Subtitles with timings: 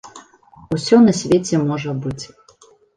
[0.79, 2.23] Усё на свеце можа быць.